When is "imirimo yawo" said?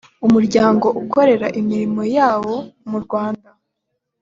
1.59-2.55